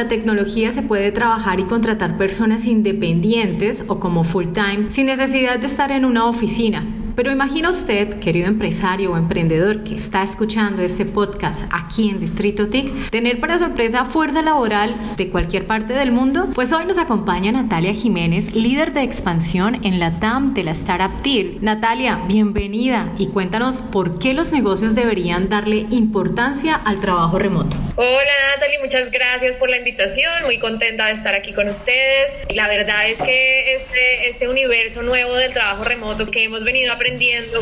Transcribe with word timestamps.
la 0.00 0.08
tecnología 0.08 0.72
se 0.72 0.80
puede 0.80 1.12
trabajar 1.12 1.60
y 1.60 1.64
contratar 1.64 2.16
personas 2.16 2.64
independientes 2.64 3.84
o 3.86 4.00
como 4.00 4.24
full 4.24 4.46
time 4.46 4.86
sin 4.88 5.04
necesidad 5.04 5.58
de 5.58 5.66
estar 5.66 5.92
en 5.92 6.06
una 6.06 6.24
oficina. 6.24 6.82
Pero 7.20 7.32
imagina 7.32 7.68
usted, 7.68 8.18
querido 8.18 8.46
empresario 8.46 9.12
o 9.12 9.16
emprendedor 9.18 9.84
que 9.84 9.94
está 9.94 10.22
escuchando 10.22 10.80
este 10.80 11.04
podcast 11.04 11.64
aquí 11.70 12.08
en 12.08 12.18
Distrito 12.18 12.70
TIC, 12.70 13.10
tener 13.10 13.40
para 13.40 13.58
su 13.58 13.64
empresa 13.64 14.06
fuerza 14.06 14.40
laboral 14.40 14.94
de 15.18 15.28
cualquier 15.28 15.66
parte 15.66 15.92
del 15.92 16.12
mundo. 16.12 16.48
Pues 16.54 16.72
hoy 16.72 16.86
nos 16.86 16.96
acompaña 16.96 17.52
Natalia 17.52 17.92
Jiménez, 17.92 18.54
líder 18.54 18.94
de 18.94 19.02
expansión 19.02 19.84
en 19.84 20.00
la 20.00 20.18
TAM 20.18 20.54
de 20.54 20.64
la 20.64 20.70
Startup 20.70 21.12
TIR. 21.20 21.58
Natalia, 21.60 22.22
bienvenida 22.26 23.12
y 23.18 23.26
cuéntanos 23.26 23.82
por 23.82 24.18
qué 24.18 24.32
los 24.32 24.54
negocios 24.54 24.94
deberían 24.94 25.50
darle 25.50 25.84
importancia 25.90 26.74
al 26.74 27.00
trabajo 27.00 27.38
remoto. 27.38 27.76
Hola 27.96 28.32
Natalia, 28.54 28.78
muchas 28.82 29.10
gracias 29.10 29.58
por 29.58 29.68
la 29.68 29.76
invitación, 29.76 30.32
muy 30.46 30.58
contenta 30.58 31.04
de 31.04 31.12
estar 31.12 31.34
aquí 31.34 31.52
con 31.52 31.68
ustedes. 31.68 32.38
La 32.54 32.66
verdad 32.66 33.10
es 33.10 33.20
que 33.20 33.74
este, 33.74 34.30
este 34.30 34.48
universo 34.48 35.02
nuevo 35.02 35.34
del 35.34 35.52
trabajo 35.52 35.84
remoto 35.84 36.30
que 36.30 36.44
hemos 36.44 36.64
venido 36.64 36.90
aprendiendo 36.90 37.09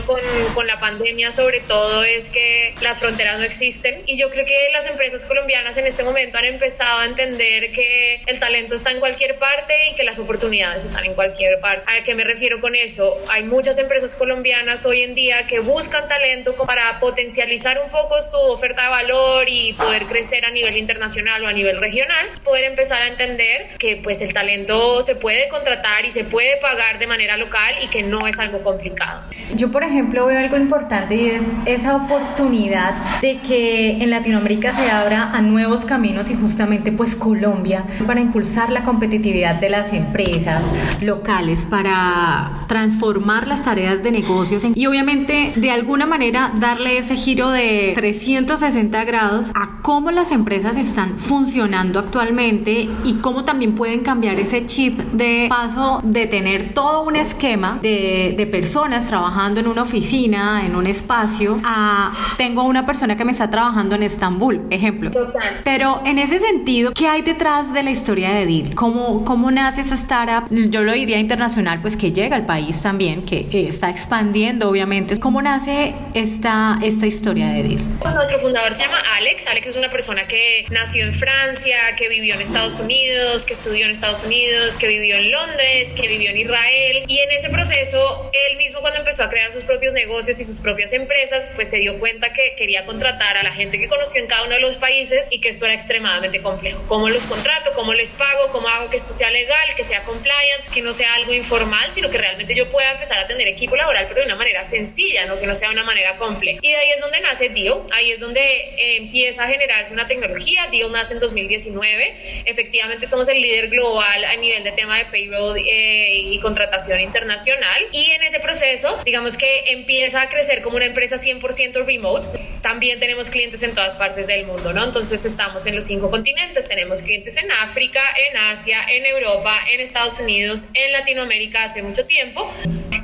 con, 0.04 0.20
con 0.54 0.66
la 0.66 0.78
pandemia 0.78 1.30
sobre 1.30 1.60
todo 1.60 2.04
es 2.04 2.30
que 2.30 2.74
las 2.80 3.00
fronteras 3.00 3.38
no 3.38 3.44
existen 3.44 4.02
y 4.06 4.16
yo 4.16 4.30
creo 4.30 4.44
que 4.44 4.68
las 4.72 4.88
empresas 4.88 5.24
colombianas 5.26 5.76
en 5.78 5.86
este 5.86 6.02
momento 6.02 6.38
han 6.38 6.44
empezado 6.44 7.00
a 7.00 7.04
entender 7.06 7.72
que 7.72 8.20
el 8.26 8.38
talento 8.38 8.74
está 8.74 8.90
en 8.90 9.00
cualquier 9.00 9.38
parte 9.38 9.74
y 9.90 9.94
que 9.94 10.04
las 10.04 10.18
oportunidades 10.18 10.84
están 10.84 11.04
en 11.04 11.14
cualquier 11.14 11.60
parte. 11.60 11.84
¿A 11.86 12.04
qué 12.04 12.14
me 12.14 12.24
refiero 12.24 12.60
con 12.60 12.74
eso? 12.74 13.16
Hay 13.28 13.44
muchas 13.44 13.78
empresas 13.78 14.14
colombianas 14.14 14.84
hoy 14.84 15.02
en 15.02 15.14
día 15.14 15.46
que 15.46 15.60
buscan 15.60 16.08
talento 16.08 16.54
para 16.54 17.00
potencializar 17.00 17.80
un 17.82 17.90
poco 17.90 18.20
su 18.20 18.36
oferta 18.36 18.82
de 18.82 18.88
valor 18.88 19.48
y 19.48 19.72
poder 19.72 20.06
crecer 20.06 20.44
a 20.44 20.50
nivel 20.50 20.76
internacional 20.76 21.44
o 21.44 21.48
a 21.48 21.52
nivel 21.52 21.78
regional, 21.78 22.30
poder 22.44 22.64
empezar 22.64 23.02
a 23.02 23.08
entender 23.08 23.68
que 23.78 23.96
pues 23.96 24.20
el 24.22 24.32
talento 24.32 25.02
se 25.02 25.16
puede 25.16 25.48
contratar 25.48 26.04
y 26.04 26.10
se 26.10 26.24
puede 26.24 26.56
pagar 26.58 26.98
de 26.98 27.06
manera 27.06 27.36
local 27.36 27.74
y 27.82 27.88
que 27.88 28.02
no 28.02 28.26
es 28.26 28.38
algo 28.38 28.62
complicado. 28.62 29.27
Yo, 29.54 29.70
por 29.70 29.82
ejemplo, 29.82 30.26
veo 30.26 30.38
algo 30.38 30.56
importante 30.56 31.14
y 31.16 31.26
es 31.30 31.44
esa 31.66 31.96
oportunidad 31.96 33.20
de 33.20 33.40
que 33.40 34.02
en 34.02 34.10
Latinoamérica 34.10 34.74
se 34.74 34.90
abra 34.90 35.30
a 35.32 35.40
nuevos 35.40 35.84
caminos 35.84 36.30
y 36.30 36.34
justamente 36.34 36.92
pues 36.92 37.14
Colombia 37.14 37.84
para 38.06 38.20
impulsar 38.20 38.70
la 38.70 38.84
competitividad 38.84 39.56
de 39.56 39.70
las 39.70 39.92
empresas 39.92 40.66
locales, 41.00 41.64
para 41.64 42.66
transformar 42.68 43.46
las 43.48 43.64
tareas 43.64 44.02
de 44.02 44.12
negocios 44.12 44.66
y 44.74 44.86
obviamente 44.86 45.52
de 45.56 45.70
alguna 45.70 46.06
manera 46.06 46.52
darle 46.56 46.98
ese 46.98 47.16
giro 47.16 47.50
de 47.50 47.92
360 47.94 49.04
grados 49.04 49.50
a 49.54 49.80
cómo 49.82 50.10
las 50.10 50.32
empresas 50.32 50.76
están 50.76 51.18
funcionando 51.18 51.98
actualmente 51.98 52.88
y 53.04 53.14
cómo 53.14 53.44
también 53.44 53.74
pueden 53.74 54.00
cambiar 54.00 54.38
ese 54.38 54.66
chip 54.66 54.98
de 55.12 55.46
paso 55.48 56.00
de 56.04 56.26
tener 56.26 56.74
todo 56.74 57.02
un 57.02 57.16
esquema 57.16 57.78
de, 57.82 58.34
de 58.36 58.46
personas 58.46 59.06
trabajando 59.06 59.17
trabajando 59.18 59.58
en 59.58 59.66
una 59.66 59.82
oficina, 59.82 60.64
en 60.64 60.76
un 60.76 60.86
espacio, 60.86 61.60
a 61.64 62.12
tengo 62.36 62.62
una 62.62 62.86
persona 62.86 63.16
que 63.16 63.24
me 63.24 63.32
está 63.32 63.50
trabajando 63.50 63.96
en 63.96 64.04
Estambul, 64.04 64.64
ejemplo. 64.70 65.10
Total. 65.10 65.60
Pero 65.64 66.02
en 66.06 66.18
ese 66.18 66.38
sentido, 66.38 66.92
¿qué 66.92 67.08
hay 67.08 67.22
detrás 67.22 67.72
de 67.72 67.82
la 67.82 67.90
historia 67.90 68.30
de 68.30 68.46
Deal? 68.46 68.74
¿Cómo, 68.76 69.24
cómo 69.24 69.50
nace 69.50 69.80
esa 69.80 69.96
startup? 69.96 70.48
Yo 70.50 70.82
lo 70.82 70.92
diría 70.92 71.18
internacional, 71.18 71.80
pues 71.80 71.96
que 71.96 72.12
llega 72.12 72.36
al 72.36 72.46
país 72.46 72.80
también, 72.80 73.24
que 73.24 73.66
está 73.68 73.90
expandiendo, 73.90 74.70
obviamente. 74.70 75.16
¿Cómo 75.16 75.42
nace 75.42 75.94
esta, 76.14 76.78
esta 76.80 77.06
historia 77.06 77.48
de 77.48 77.62
Deal? 77.64 78.14
Nuestro 78.14 78.38
fundador 78.38 78.72
se 78.72 78.84
llama 78.84 78.98
Alex. 79.16 79.48
Alex 79.48 79.66
es 79.66 79.76
una 79.76 79.90
persona 79.90 80.28
que 80.28 80.64
nació 80.70 81.04
en 81.04 81.12
Francia, 81.12 81.76
que 81.96 82.08
vivió 82.08 82.34
en 82.34 82.40
Estados 82.40 82.78
Unidos, 82.78 83.44
que 83.46 83.54
estudió 83.54 83.84
en 83.84 83.90
Estados 83.90 84.22
Unidos, 84.22 84.76
que 84.76 84.86
vivió 84.86 85.16
en 85.16 85.32
Londres, 85.32 85.92
que 85.94 86.06
vivió 86.06 86.30
en 86.30 86.38
Israel. 86.38 87.04
Y 87.08 87.18
en 87.18 87.32
ese 87.32 87.48
proceso, 87.48 88.30
él 88.48 88.56
mismo 88.56 88.80
cuando 88.80 89.00
empezó 89.00 89.07
empezó 89.08 89.24
a 89.24 89.30
crear 89.30 89.50
sus 89.50 89.64
propios 89.64 89.94
negocios 89.94 90.38
y 90.38 90.44
sus 90.44 90.60
propias 90.60 90.92
empresas, 90.92 91.52
pues 91.54 91.70
se 91.70 91.78
dio 91.78 91.98
cuenta 91.98 92.34
que 92.34 92.54
quería 92.56 92.84
contratar 92.84 93.38
a 93.38 93.42
la 93.42 93.52
gente 93.52 93.78
que 93.78 93.88
conoció 93.88 94.20
en 94.20 94.26
cada 94.26 94.44
uno 94.44 94.52
de 94.52 94.60
los 94.60 94.76
países 94.76 95.28
y 95.30 95.40
que 95.40 95.48
esto 95.48 95.64
era 95.64 95.72
extremadamente 95.72 96.42
complejo. 96.42 96.84
¿Cómo 96.88 97.08
los 97.08 97.26
contrato? 97.26 97.72
¿Cómo 97.72 97.94
les 97.94 98.12
pago? 98.12 98.50
¿Cómo 98.52 98.68
hago 98.68 98.90
que 98.90 98.98
esto 98.98 99.14
sea 99.14 99.30
legal? 99.30 99.74
Que 99.74 99.82
sea 99.82 100.02
compliant, 100.02 100.66
que 100.74 100.82
no 100.82 100.92
sea 100.92 101.14
algo 101.14 101.32
informal, 101.32 101.90
sino 101.90 102.10
que 102.10 102.18
realmente 102.18 102.54
yo 102.54 102.70
pueda 102.70 102.90
empezar 102.90 103.18
a 103.18 103.26
tener 103.26 103.48
equipo 103.48 103.76
laboral, 103.76 104.04
pero 104.08 104.20
de 104.20 104.26
una 104.26 104.36
manera 104.36 104.62
sencilla, 104.62 105.24
no 105.24 105.40
que 105.40 105.46
no 105.46 105.54
sea 105.54 105.68
de 105.68 105.74
una 105.76 105.84
manera 105.84 106.16
compleja. 106.16 106.58
Y 106.60 106.70
de 106.70 106.76
ahí 106.76 106.90
es 106.90 107.00
donde 107.00 107.22
nace 107.22 107.48
Dio, 107.48 107.86
ahí 107.92 108.10
es 108.10 108.20
donde 108.20 108.40
eh, 108.42 108.96
empieza 108.98 109.44
a 109.44 109.48
generarse 109.48 109.94
una 109.94 110.06
tecnología. 110.06 110.66
Dio 110.70 110.90
nace 110.90 111.14
en 111.14 111.20
2019. 111.20 112.42
Efectivamente, 112.44 113.06
somos 113.06 113.26
el 113.28 113.40
líder 113.40 113.68
global 113.70 114.24
a 114.26 114.36
nivel 114.36 114.62
de 114.64 114.72
tema 114.72 114.98
de 114.98 115.06
payroll 115.06 115.56
eh, 115.56 116.10
y 116.12 116.38
contratación 116.40 117.00
internacional. 117.00 117.88
Y 117.92 118.10
en 118.10 118.22
ese 118.22 118.38
proceso 118.38 118.97
digamos 119.04 119.36
que 119.36 119.72
empieza 119.72 120.22
a 120.22 120.28
crecer 120.28 120.62
como 120.62 120.76
una 120.76 120.86
empresa 120.86 121.16
100% 121.16 121.84
remote. 121.84 122.28
También 122.62 122.98
tenemos 122.98 123.30
clientes 123.30 123.62
en 123.62 123.74
todas 123.74 123.96
partes 123.96 124.26
del 124.26 124.44
mundo, 124.44 124.72
¿no? 124.72 124.84
Entonces 124.84 125.24
estamos 125.24 125.66
en 125.66 125.74
los 125.74 125.84
cinco 125.84 126.10
continentes, 126.10 126.68
tenemos 126.68 127.02
clientes 127.02 127.36
en 127.36 127.50
África, 127.52 128.00
en 128.28 128.36
Asia, 128.36 128.80
en 128.88 129.06
Europa, 129.06 129.56
en 129.70 129.80
Estados 129.80 130.18
Unidos, 130.20 130.66
en 130.74 130.92
Latinoamérica 130.92 131.64
hace 131.64 131.82
mucho 131.82 132.04
tiempo. 132.06 132.50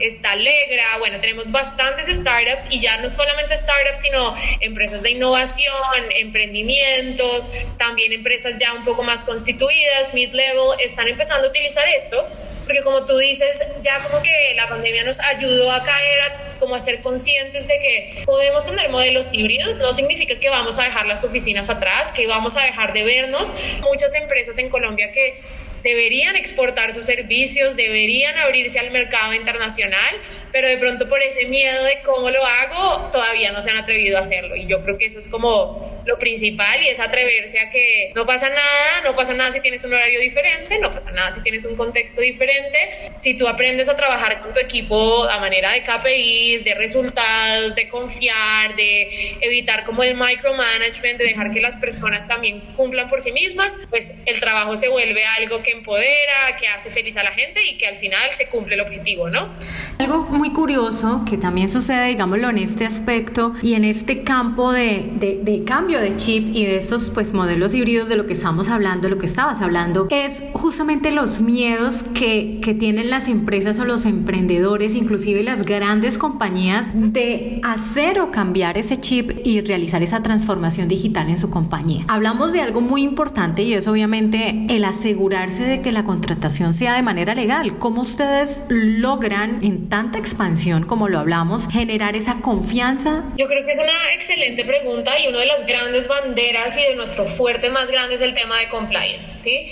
Está 0.01 0.33
Alegra, 0.33 0.99
bueno, 0.99 1.21
tenemos 1.21 1.53
bastantes 1.53 2.09
startups 2.09 2.67
y 2.71 2.81
ya 2.81 2.97
no 2.99 3.11
solamente 3.11 3.57
startups, 3.57 4.01
sino 4.01 4.35
empresas 4.61 5.03
de 5.03 5.11
innovación, 5.11 5.75
emprendimientos, 6.17 7.51
también 7.79 8.13
empresas 8.13 8.59
ya 8.59 8.75
un 8.75 8.83
poco 8.85 9.03
más 9.03 9.25
constituidas, 9.25 10.15
mid-level, 10.15 10.81
están 10.81 11.09
empezando 11.09 11.47
a 11.47 11.51
utilizar 11.51 11.87
esto 11.89 12.27
porque 12.65 12.81
como 12.81 13.05
tú 13.07 13.17
dices, 13.19 13.63
ya 13.83 14.01
como 14.01 14.23
que 14.23 14.55
la 14.57 14.69
pandemia 14.69 15.05
nos 15.05 15.21
ayudó 15.21 15.71
a 15.71 15.83
caer 15.83 16.21
a 16.21 16.45
como 16.59 16.75
a 16.75 16.81
ser 16.81 17.03
conscientes 17.03 17.69
de 17.69 17.79
que 17.79 18.23
podemos 18.25 18.65
tener 18.65 18.89
modelos 18.89 19.29
híbridos, 19.33 19.79
no 19.79 19.93
significa 19.93 20.39
que 20.39 20.49
vamos 20.49 20.79
a 20.79 20.85
dejar 20.85 21.07
las 21.07 21.25
oficinas 21.25 21.69
atrás, 21.69 22.13
que 22.13 22.27
vamos 22.27 22.57
a 22.57 22.63
dejar 22.63 22.93
de 22.93 23.05
vernos. 23.05 23.55
Muchas 23.83 24.15
empresas 24.15 24.57
en 24.59 24.71
Colombia 24.71 25.13
que 25.13 25.41
deberían 25.83 26.35
exportar 26.35 26.95
sus 26.95 27.05
servicios, 27.05 27.77
deberían 27.77 28.37
abrirse 28.39 28.79
al 28.79 28.91
mercado 28.91 29.35
internacional, 29.35 30.17
pero 30.51 30.67
de 30.67 30.79
pronto 30.79 31.09
por 31.09 31.23
ese 31.23 31.47
miedo 31.47 31.85
de 31.85 32.01
cómo 32.03 32.31
lo 32.31 32.45
hago, 32.45 33.11
todavía 33.11 33.53
no 33.53 33.61
se 33.61 33.71
han 33.71 33.77
atrevido 33.77 34.17
a 34.17 34.23
hacerlo. 34.23 34.57
Y 34.57 34.67
yo 34.67 34.81
creo 34.81 34.97
que 34.97 35.05
eso 35.05 35.19
es 35.19 35.29
como 35.29 35.94
lo 36.05 36.19
principal 36.19 36.83
y 36.83 36.89
es 36.89 37.01
atreverse 37.01 37.59
a 37.61 37.71
que 37.71 38.13
no 38.15 38.27
pasa 38.27 38.49
nada, 38.49 39.01
no 39.05 39.15
pasa 39.15 39.35
nada 39.35 39.51
si 39.51 39.61
tienes 39.61 39.85
un 39.85 39.93
horario 39.93 40.21
diferente, 40.21 40.79
no 40.79 40.91
pasa 40.91 41.13
nada 41.13 41.33
si 41.33 41.43
tienes 41.43 41.65
un 41.65 41.77
contexto 41.77 42.21
diferente. 42.21 42.91
Si 43.17 43.37
tú 43.37 43.49
aprendes 43.49 43.89
a 43.89 43.97
trabajar 43.97 44.41
con 44.41 44.53
tu 44.53 44.61
equipo 44.61 45.25
a 45.25 45.39
manera 45.39 45.73
de 45.73 45.83
KPIs, 45.83 46.65
de 46.65 46.75
resultados, 46.75 47.75
de 47.75 47.89
confiar, 47.89 48.77
de 48.77 49.37
evitar 49.41 49.85
como 49.85 50.03
el 50.03 50.15
micromanagement, 50.15 51.19
de 51.19 51.25
dejar 51.25 51.51
que 51.51 51.61
las 51.61 51.77
personas 51.77 52.27
también 52.29 52.61
cumplan 52.77 53.09
por 53.09 53.21
sí 53.21 53.33
mismas, 53.33 53.81
pues 53.91 54.13
el 54.27 54.41
trabajo 54.41 54.77
se 54.77 54.89
vuelve 54.89 55.25
algo 55.25 55.63
que 55.63 55.73
empodera, 55.73 56.57
que 56.59 56.69
hace 56.69 56.91
feliz 56.91 57.17
a 57.17 57.25
la 57.25 57.33
gente 57.33 57.65
y 57.65 57.79
que 57.79 57.87
al 57.87 57.97
final 57.97 58.33
se 58.33 58.47
cumple 58.47 58.75
el 58.75 58.81
objetivo, 58.81 59.29
¿no? 59.29 59.55
Algo 59.99 60.27
muy 60.31 60.51
curioso 60.51 61.23
que 61.29 61.39
también 61.39 61.69
sucede, 61.69 62.09
digámoslo, 62.09 62.51
en 62.51 62.59
este 62.59 62.85
aspecto 62.85 63.55
y 63.63 63.75
en 63.75 63.85
este 63.85 64.23
campo 64.23 64.73
de, 64.73 65.13
de, 65.19 65.41
de 65.43 65.65
cambio 65.65 66.01
de 66.01 66.17
chip 66.17 66.55
y 66.55 66.65
de 66.65 66.77
esos 66.77 67.11
pues 67.11 67.33
modelos 67.33 67.75
híbridos 67.75 68.09
de 68.09 68.17
lo 68.17 68.27
que 68.27 68.33
estamos 68.33 68.69
hablando, 68.69 69.09
lo 69.09 69.19
que 69.19 69.27
estabas 69.27 69.61
hablando, 69.61 70.09
es 70.11 70.45
justamente 70.53 71.11
los 71.11 71.41
miedos 71.41 72.03
que, 72.15 72.61
que 72.63 72.75
tienen 72.75 73.11
las 73.11 73.29
empresas 73.29 73.79
o 73.79 73.85
los 73.85 74.05
emprendedores, 74.05 74.95
inclusive 74.95 75.43
las 75.43 75.65
grandes 75.65 76.19
compañías, 76.19 76.89
de 76.95 77.61
hacer 77.63 78.21
o 78.21 78.31
cambiar 78.31 78.79
ese 78.79 78.99
chip 78.99 79.31
y 79.45 79.61
realizar 79.61 80.03
esa 80.03 80.23
transformación 80.23 80.89
digital 80.89 81.29
en 81.29 81.39
su 81.39 81.51
compañía. 81.51 82.05
Hablamos 82.09 82.53
de 82.53 82.61
algo 82.61 82.81
muy 82.81 83.03
importante 83.03 83.63
y 83.63 83.75
es 83.75 83.87
obviamente 83.87 84.67
el 84.69 84.85
asegurarse 84.85 85.63
de 85.63 85.81
que 85.81 85.93
la 85.93 86.05
contratación 86.05 86.75
sea 86.75 86.95
de 86.95 87.03
manera 87.03 87.35
legal. 87.35 87.79
¿Cómo 87.79 88.03
ustedes 88.03 88.65
logran 88.69 89.59
en 89.63 89.84
tanta 89.89 90.19
expansión 90.19 90.85
como 90.85 91.09
lo 91.09 91.19
hablamos 91.19 91.69
generar 91.69 92.17
esa 92.17 92.41
confianza? 92.41 93.25
Yo 93.37 93.47
creo 93.47 93.65
que 93.67 93.73
es 93.73 93.79
una 93.79 94.13
excelente 94.15 94.65
pregunta 94.65 95.19
y 95.19 95.29
una 95.29 95.39
de 95.41 95.47
las 95.47 95.67
grandes 95.67 96.09
banderas 96.09 96.79
y 96.79 96.83
de 96.83 96.95
nuestro 96.95 97.25
fuerte 97.25 97.71
más 97.71 97.91
grande 97.91 98.17
es 98.17 98.21
el 98.21 98.35
tema 98.35 98.59
de 98.59 98.69
compliance, 98.69 99.33
¿sí? 99.39 99.67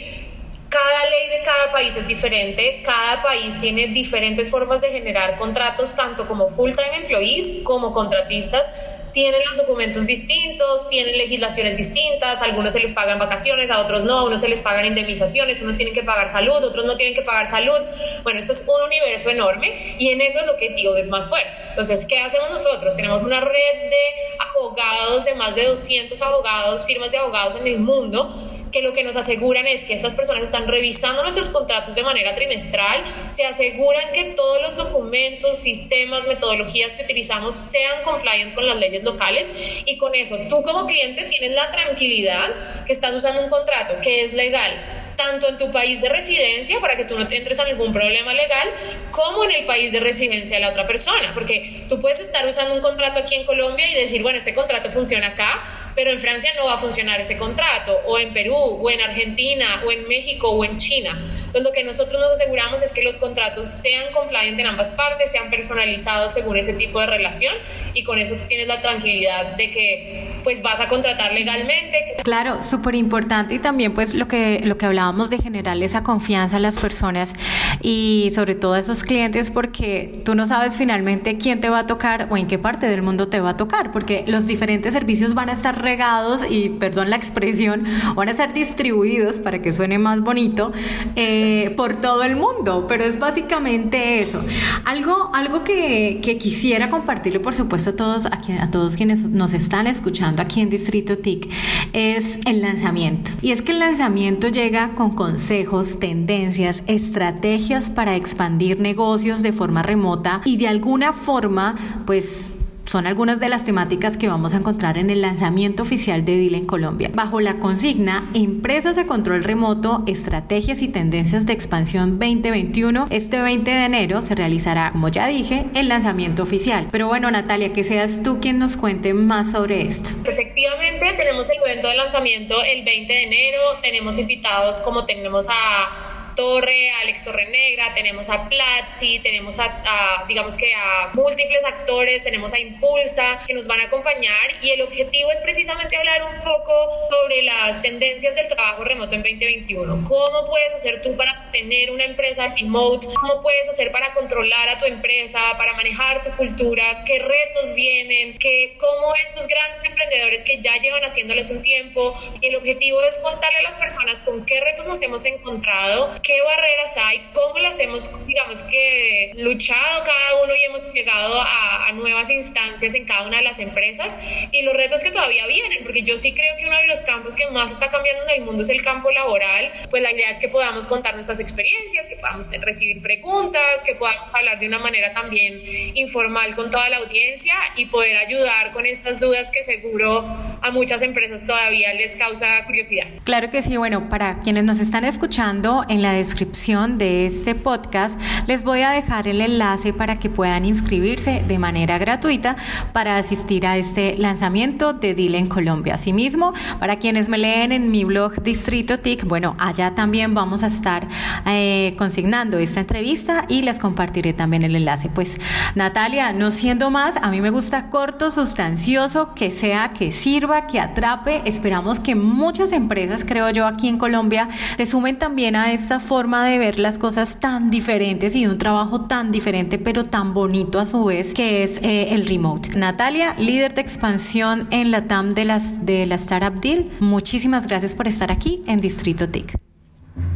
Cada 0.68 1.10
ley 1.10 1.38
de 1.38 1.42
cada 1.44 1.70
país 1.70 1.96
es 1.96 2.08
diferente, 2.08 2.80
cada 2.82 3.22
país 3.22 3.60
tiene 3.60 3.88
diferentes 3.88 4.48
formas 4.50 4.80
de 4.80 4.88
generar 4.88 5.36
contratos, 5.36 5.94
tanto 5.94 6.26
como 6.26 6.48
full-time 6.48 6.96
employees 6.96 7.62
como 7.62 7.92
contratistas 7.92 8.72
tienen 9.12 9.42
los 9.44 9.56
documentos 9.56 10.06
distintos, 10.06 10.88
tienen 10.88 11.16
legislaciones 11.18 11.76
distintas, 11.76 12.40
a 12.42 12.44
algunos 12.44 12.72
se 12.72 12.80
les 12.80 12.92
pagan 12.92 13.18
vacaciones, 13.18 13.70
a 13.70 13.80
otros 13.80 14.04
no, 14.04 14.18
a 14.18 14.24
unos 14.24 14.40
se 14.40 14.48
les 14.48 14.60
pagan 14.60 14.86
indemnizaciones, 14.86 15.60
unos 15.60 15.76
tienen 15.76 15.94
que 15.94 16.02
pagar 16.02 16.28
salud, 16.28 16.62
otros 16.64 16.84
no 16.84 16.96
tienen 16.96 17.14
que 17.14 17.22
pagar 17.22 17.46
salud. 17.46 17.78
Bueno, 18.22 18.38
esto 18.38 18.52
es 18.52 18.62
un 18.66 18.82
universo 18.86 19.30
enorme 19.30 19.96
y 19.98 20.08
en 20.08 20.20
eso 20.20 20.40
es 20.40 20.46
lo 20.46 20.56
que 20.56 20.70
digo 20.70 20.96
es 20.96 21.08
más 21.08 21.28
fuerte. 21.28 21.60
Entonces, 21.70 22.06
¿qué 22.06 22.18
hacemos 22.18 22.50
nosotros? 22.50 22.96
Tenemos 22.96 23.22
una 23.22 23.40
red 23.40 23.90
de 23.90 24.36
abogados, 24.38 25.24
de 25.24 25.34
más 25.34 25.54
de 25.54 25.66
200 25.66 26.20
abogados, 26.22 26.86
firmas 26.86 27.12
de 27.12 27.18
abogados 27.18 27.56
en 27.56 27.66
el 27.66 27.78
mundo 27.78 28.30
que 28.72 28.82
lo 28.82 28.92
que 28.92 29.04
nos 29.04 29.16
aseguran 29.16 29.66
es 29.66 29.84
que 29.84 29.92
estas 29.92 30.14
personas 30.14 30.42
están 30.42 30.66
revisando 30.66 31.22
nuestros 31.22 31.50
contratos 31.50 31.94
de 31.94 32.02
manera 32.02 32.34
trimestral, 32.34 33.04
se 33.28 33.44
aseguran 33.44 34.12
que 34.12 34.24
todos 34.34 34.62
los 34.62 34.76
documentos, 34.76 35.58
sistemas, 35.58 36.26
metodologías 36.26 36.96
que 36.96 37.04
utilizamos 37.04 37.54
sean 37.54 38.02
compliant 38.02 38.54
con 38.54 38.66
las 38.66 38.76
leyes 38.76 39.02
locales 39.02 39.52
y 39.84 39.96
con 39.98 40.14
eso 40.14 40.36
tú 40.48 40.62
como 40.62 40.86
cliente 40.86 41.24
tienes 41.24 41.52
la 41.52 41.70
tranquilidad 41.70 42.84
que 42.86 42.92
estás 42.92 43.14
usando 43.14 43.42
un 43.42 43.50
contrato 43.50 43.94
que 44.02 44.24
es 44.24 44.32
legal 44.32 45.01
tanto 45.16 45.48
en 45.48 45.58
tu 45.58 45.70
país 45.70 46.00
de 46.00 46.08
residencia 46.08 46.80
para 46.80 46.96
que 46.96 47.04
tú 47.04 47.18
no 47.18 47.26
te 47.28 47.36
entres 47.36 47.58
en 47.58 47.68
ningún 47.68 47.92
problema 47.92 48.32
legal, 48.32 48.68
como 49.10 49.44
en 49.44 49.50
el 49.52 49.64
país 49.64 49.92
de 49.92 50.00
residencia 50.00 50.56
de 50.56 50.62
la 50.62 50.70
otra 50.70 50.86
persona, 50.86 51.32
porque 51.34 51.84
tú 51.88 52.00
puedes 52.00 52.20
estar 52.20 52.46
usando 52.46 52.74
un 52.74 52.80
contrato 52.80 53.20
aquí 53.20 53.34
en 53.34 53.44
Colombia 53.44 53.90
y 53.90 53.94
decir, 53.94 54.22
bueno, 54.22 54.38
este 54.38 54.54
contrato 54.54 54.90
funciona 54.90 55.28
acá, 55.28 55.62
pero 55.94 56.10
en 56.10 56.18
Francia 56.18 56.50
no 56.56 56.66
va 56.66 56.74
a 56.74 56.78
funcionar 56.78 57.20
ese 57.20 57.36
contrato, 57.36 58.00
o 58.06 58.18
en 58.18 58.32
Perú, 58.32 58.54
o 58.56 58.90
en 58.90 59.00
Argentina, 59.00 59.82
o 59.86 59.92
en 59.92 60.08
México, 60.08 60.48
o 60.50 60.64
en 60.64 60.76
China. 60.76 61.10
Entonces, 61.20 61.62
lo 61.62 61.72
que 61.72 61.84
nosotros 61.84 62.20
nos 62.20 62.32
aseguramos 62.32 62.82
es 62.82 62.92
que 62.92 63.02
los 63.02 63.18
contratos 63.18 63.68
sean 63.68 64.12
compliant 64.12 64.58
en 64.58 64.66
ambas 64.66 64.92
partes, 64.92 65.30
sean 65.30 65.50
personalizados 65.50 66.32
según 66.32 66.56
ese 66.56 66.74
tipo 66.74 67.00
de 67.00 67.06
relación, 67.06 67.54
y 67.94 68.04
con 68.04 68.18
eso 68.18 68.34
tú 68.36 68.44
tienes 68.46 68.66
la 68.66 68.80
tranquilidad 68.80 69.56
de 69.56 69.70
que 69.70 70.21
pues 70.42 70.62
vas 70.62 70.80
a 70.80 70.88
contratar 70.88 71.32
legalmente. 71.32 71.98
Claro, 72.24 72.62
súper 72.62 72.94
importante 72.94 73.54
y 73.54 73.58
también 73.58 73.94
pues 73.94 74.14
lo 74.14 74.28
que, 74.28 74.60
lo 74.64 74.78
que 74.78 74.86
hablábamos 74.86 75.30
de 75.30 75.38
generarle 75.38 75.84
esa 75.84 76.02
confianza 76.02 76.56
a 76.56 76.60
las 76.60 76.78
personas 76.78 77.34
y 77.80 78.30
sobre 78.32 78.54
todo 78.54 78.74
a 78.74 78.78
esos 78.78 79.02
clientes 79.02 79.50
porque 79.50 80.20
tú 80.24 80.34
no 80.34 80.46
sabes 80.46 80.76
finalmente 80.76 81.36
quién 81.36 81.60
te 81.60 81.68
va 81.68 81.80
a 81.80 81.86
tocar 81.86 82.28
o 82.30 82.36
en 82.36 82.46
qué 82.46 82.58
parte 82.58 82.86
del 82.86 83.02
mundo 83.02 83.28
te 83.28 83.40
va 83.40 83.50
a 83.50 83.56
tocar, 83.56 83.92
porque 83.92 84.24
los 84.26 84.46
diferentes 84.46 84.92
servicios 84.92 85.34
van 85.34 85.48
a 85.48 85.52
estar 85.52 85.82
regados 85.82 86.44
y, 86.48 86.70
perdón 86.70 87.10
la 87.10 87.16
expresión, 87.16 87.84
van 88.14 88.28
a 88.28 88.34
ser 88.34 88.52
distribuidos 88.52 89.38
para 89.38 89.60
que 89.60 89.72
suene 89.72 89.98
más 89.98 90.20
bonito 90.20 90.72
eh, 91.16 91.72
por 91.76 91.96
todo 91.96 92.22
el 92.22 92.36
mundo, 92.36 92.86
pero 92.88 93.04
es 93.04 93.18
básicamente 93.18 94.20
eso. 94.20 94.44
Algo, 94.84 95.30
algo 95.34 95.64
que, 95.64 96.20
quisiera 96.40 96.88
compartirle, 96.88 97.40
por 97.40 97.54
supuesto, 97.54 97.90
a 97.90 97.96
todos, 97.96 98.26
a, 98.26 98.40
a 98.60 98.70
todos 98.70 98.96
quienes 98.96 99.28
nos 99.30 99.52
están 99.52 99.86
escuchando 99.86 100.31
aquí 100.40 100.62
en 100.62 100.70
Distrito 100.70 101.18
TIC 101.18 101.50
es 101.92 102.40
el 102.46 102.62
lanzamiento. 102.62 103.32
Y 103.42 103.52
es 103.52 103.60
que 103.60 103.72
el 103.72 103.80
lanzamiento 103.80 104.48
llega 104.48 104.94
con 104.94 105.10
consejos, 105.10 105.98
tendencias, 105.98 106.82
estrategias 106.86 107.90
para 107.90 108.16
expandir 108.16 108.80
negocios 108.80 109.42
de 109.42 109.52
forma 109.52 109.82
remota 109.82 110.40
y 110.44 110.56
de 110.56 110.68
alguna 110.68 111.12
forma, 111.12 111.74
pues 112.06 112.48
son 112.92 113.06
algunas 113.06 113.40
de 113.40 113.48
las 113.48 113.64
temáticas 113.64 114.18
que 114.18 114.28
vamos 114.28 114.52
a 114.52 114.58
encontrar 114.58 114.98
en 114.98 115.08
el 115.08 115.22
lanzamiento 115.22 115.82
oficial 115.82 116.26
de 116.26 116.36
DIL 116.36 116.56
en 116.56 116.66
Colombia. 116.66 117.10
Bajo 117.14 117.40
la 117.40 117.54
consigna 117.54 118.22
Empresas 118.34 118.96
de 118.96 119.06
Control 119.06 119.44
Remoto, 119.44 120.02
Estrategias 120.06 120.82
y 120.82 120.88
Tendencias 120.88 121.46
de 121.46 121.54
Expansión 121.54 122.18
2021, 122.18 123.06
este 123.08 123.40
20 123.40 123.70
de 123.70 123.84
enero 123.86 124.20
se 124.20 124.34
realizará, 124.34 124.92
como 124.92 125.08
ya 125.08 125.26
dije, 125.26 125.64
el 125.74 125.88
lanzamiento 125.88 126.42
oficial. 126.42 126.88
Pero 126.92 127.08
bueno, 127.08 127.30
Natalia, 127.30 127.72
que 127.72 127.82
seas 127.82 128.22
tú 128.22 128.40
quien 128.40 128.58
nos 128.58 128.76
cuente 128.76 129.14
más 129.14 129.52
sobre 129.52 129.86
esto. 129.86 130.10
Efectivamente, 130.28 131.14
tenemos 131.16 131.48
el 131.48 131.62
evento 131.64 131.88
de 131.88 131.96
lanzamiento 131.96 132.56
el 132.62 132.84
20 132.84 133.10
de 133.10 133.22
enero, 133.22 133.58
tenemos 133.82 134.18
invitados 134.18 134.80
como 134.80 135.06
tenemos 135.06 135.46
a 135.48 136.11
Torre, 136.34 136.90
Alex 137.02 137.24
Torrenegra, 137.24 137.94
tenemos 137.94 138.30
a 138.30 138.48
Platzi, 138.48 139.18
tenemos 139.20 139.58
a, 139.58 140.24
digamos 140.28 140.56
que 140.56 140.74
a 140.74 141.10
múltiples 141.14 141.64
actores, 141.64 142.22
tenemos 142.22 142.52
a 142.52 142.58
Impulsa 142.58 143.38
que 143.46 143.54
nos 143.54 143.66
van 143.66 143.80
a 143.80 143.84
acompañar 143.84 144.50
y 144.62 144.70
el 144.70 144.82
objetivo 144.82 145.30
es 145.30 145.40
precisamente 145.40 145.96
hablar 145.96 146.22
un 146.34 146.40
poco 146.40 146.72
sobre 147.10 147.42
las 147.42 147.82
tendencias 147.82 148.34
del 148.34 148.48
trabajo 148.48 148.84
remoto 148.84 149.14
en 149.14 149.22
2021. 149.22 150.04
¿Cómo 150.08 150.46
puedes 150.46 150.74
hacer 150.74 151.02
tú 151.02 151.16
para 151.16 151.50
tener 151.52 151.90
una 151.90 152.04
empresa 152.04 152.48
remote? 152.48 153.06
¿Cómo 153.14 153.42
puedes 153.42 153.68
hacer 153.68 153.92
para 153.92 154.12
controlar 154.14 154.68
a 154.68 154.78
tu 154.78 154.86
empresa, 154.86 155.40
para 155.56 155.74
manejar 155.74 156.22
tu 156.22 156.30
cultura? 156.32 157.04
¿Qué 157.04 157.18
retos 157.18 157.74
vienen? 157.74 158.38
¿Qué, 158.38 158.76
¿Cómo 158.78 159.14
estos 159.28 159.48
grandes 159.48 159.84
emprendedores 159.84 160.44
que 160.44 160.60
ya 160.60 160.76
llevan 160.76 161.02
haciéndoles 161.02 161.50
un 161.50 161.62
tiempo? 161.62 162.14
El 162.40 162.56
objetivo 162.56 163.02
es 163.02 163.18
contarle 163.18 163.58
a 163.58 163.62
las 163.62 163.76
personas 163.76 164.22
con 164.22 164.44
qué 164.46 164.60
retos 164.60 164.86
nos 164.86 165.02
hemos 165.02 165.24
encontrado 165.24 166.10
qué 166.22 166.40
barreras 166.42 166.96
hay, 166.96 167.28
cómo 167.32 167.58
las 167.58 167.78
hemos, 167.78 168.10
digamos 168.26 168.62
que, 168.62 169.32
luchado 169.36 170.04
cada 170.04 170.42
uno 170.42 170.54
y 170.54 170.64
hemos 170.64 170.92
llegado 170.92 171.40
a, 171.40 171.88
a, 171.88 171.92
nuevas 171.92 172.30
instancias 172.30 172.94
en 172.94 173.04
cada 173.04 173.26
una 173.26 173.38
de 173.38 173.42
las 173.42 173.58
empresas 173.58 174.18
y 174.50 174.62
los 174.62 174.74
retos 174.74 175.02
que 175.02 175.10
todavía 175.10 175.46
vienen, 175.46 175.82
porque 175.82 176.02
yo 176.02 176.18
sí 176.18 176.32
creo 176.32 176.56
que 176.56 176.66
uno 176.66 176.76
de 176.76 176.86
los 176.86 177.00
campos 177.00 177.34
que 177.34 177.46
más 177.50 177.70
está 177.70 177.88
cambiando 177.88 178.24
en 178.24 178.30
el 178.30 178.40
mundo 178.42 178.62
es 178.62 178.68
el 178.68 178.82
campo 178.82 179.10
laboral, 179.10 179.72
pues 179.90 180.02
la 180.02 180.12
idea 180.12 180.30
es 180.30 180.38
que 180.38 180.48
podamos 180.48 180.86
contar 180.86 181.14
nuestras 181.14 181.40
experiencias, 181.40 182.08
que 182.08 182.16
podamos 182.16 182.50
recibir 182.60 183.00
preguntas, 183.02 183.82
que 183.84 183.94
podamos 183.94 184.32
hablar 184.34 184.58
de 184.58 184.66
una 184.66 184.78
manera 184.78 185.12
también 185.12 185.60
informal 185.94 186.54
con 186.54 186.70
toda 186.70 186.88
la 186.88 186.98
audiencia 186.98 187.54
y 187.76 187.86
poder 187.86 188.16
ayudar 188.16 188.72
con 188.72 188.86
estas 188.86 189.20
dudas 189.20 189.50
que 189.50 189.62
seguro 189.62 190.24
a 190.62 190.70
muchas 190.70 191.02
empresas 191.02 191.46
todavía 191.46 191.92
les 191.94 192.16
causa 192.16 192.64
curiosidad. 192.64 193.06
Claro 193.24 193.50
que 193.50 193.62
sí, 193.62 193.76
bueno, 193.76 194.08
para 194.08 194.40
quienes 194.40 194.64
nos 194.64 194.78
están 194.78 195.04
escuchando 195.04 195.84
en 195.88 196.02
la 196.02 196.12
descripción 196.12 196.98
de 196.98 197.26
este 197.26 197.54
podcast 197.54 198.18
les 198.46 198.62
voy 198.62 198.80
a 198.80 198.90
dejar 198.90 199.28
el 199.28 199.40
enlace 199.40 199.92
para 199.92 200.16
que 200.16 200.30
puedan 200.30 200.64
inscribirse 200.64 201.44
de 201.46 201.58
manera 201.58 201.98
gratuita 201.98 202.56
para 202.92 203.16
asistir 203.16 203.66
a 203.66 203.76
este 203.76 204.16
lanzamiento 204.16 204.92
de 204.92 205.14
Dile 205.14 205.38
en 205.38 205.46
Colombia. 205.46 205.94
Asimismo, 205.94 206.52
para 206.78 206.98
quienes 206.98 207.28
me 207.28 207.38
leen 207.38 207.72
en 207.72 207.90
mi 207.90 208.04
blog 208.04 208.42
Distrito 208.42 208.98
TIC, 208.98 209.24
bueno, 209.24 209.54
allá 209.58 209.94
también 209.94 210.34
vamos 210.34 210.62
a 210.62 210.68
estar 210.68 211.06
eh, 211.46 211.94
consignando 211.98 212.58
esta 212.58 212.80
entrevista 212.80 213.44
y 213.48 213.62
les 213.62 213.78
compartiré 213.78 214.32
también 214.32 214.62
el 214.62 214.76
enlace. 214.76 215.08
Pues 215.08 215.40
Natalia, 215.74 216.32
no 216.32 216.50
siendo 216.50 216.90
más, 216.90 217.16
a 217.16 217.30
mí 217.30 217.40
me 217.40 217.50
gusta 217.50 217.90
corto, 217.90 218.30
sustancioso, 218.30 219.34
que 219.34 219.50
sea, 219.50 219.92
que 219.92 220.12
sirva, 220.52 220.66
que 220.66 220.78
atrape. 220.78 221.42
Esperamos 221.44 222.00
que 222.00 222.14
muchas 222.14 222.72
empresas, 222.72 223.24
creo 223.26 223.50
yo, 223.50 223.66
aquí 223.66 223.88
en 223.88 223.98
Colombia, 223.98 224.48
se 224.76 224.86
sumen 224.86 225.18
también 225.18 225.56
a 225.56 225.72
esta 225.72 226.00
forma 226.00 226.46
de 226.48 226.58
ver 226.58 226.78
las 226.78 226.98
cosas 226.98 227.40
tan 227.40 227.70
diferentes 227.70 228.34
y 228.34 228.44
de 228.44 228.50
un 228.50 228.58
trabajo 228.58 229.06
tan 229.06 229.32
diferente 229.32 229.78
pero 229.78 230.04
tan 230.04 230.34
bonito 230.34 230.78
a 230.78 230.86
su 230.86 231.04
vez 231.04 231.34
que 231.34 231.62
es 231.62 231.78
eh, 231.78 232.08
el 232.10 232.26
remote. 232.26 232.70
Natalia, 232.70 233.34
líder 233.38 233.74
de 233.74 233.80
expansión 233.80 234.68
en 234.70 234.90
la 234.90 235.06
TAM 235.06 235.34
de, 235.34 235.44
las, 235.44 235.84
de 235.86 236.06
la 236.06 236.16
Startup 236.16 236.60
Deal, 236.60 236.90
muchísimas 237.00 237.66
gracias 237.66 237.94
por 237.94 238.06
estar 238.08 238.30
aquí 238.30 238.62
en 238.66 238.80
Distrito 238.80 239.28
TIC. 239.28 239.54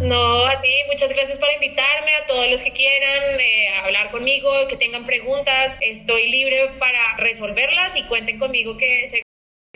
No, 0.01 0.47
a 0.47 0.63
ti, 0.63 0.71
muchas 0.91 1.13
gracias 1.13 1.39
por 1.39 1.49
invitarme, 1.53 2.11
a 2.23 2.27
todos 2.27 2.51
los 2.51 2.63
que 2.63 2.73
quieran 2.73 3.39
eh, 3.39 3.69
hablar 3.85 4.11
conmigo, 4.11 4.49
que 4.69 4.77
tengan 4.77 5.05
preguntas, 5.05 5.79
estoy 5.83 6.31
libre 6.31 6.71
para 6.79 7.17
resolverlas 7.19 7.95
y 7.97 8.05
cuenten 8.05 8.39
conmigo 8.39 8.79
que 8.79 9.07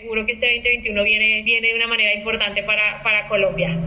seguro 0.00 0.24
que 0.24 0.32
este 0.32 0.46
2021 0.46 1.04
viene, 1.04 1.42
viene 1.42 1.68
de 1.68 1.74
una 1.74 1.86
manera 1.86 2.14
importante 2.14 2.62
para, 2.62 3.02
para 3.02 3.26
Colombia. 3.28 3.78